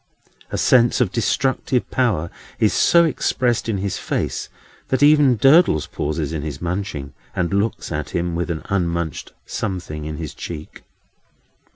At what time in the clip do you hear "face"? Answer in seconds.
3.99-4.49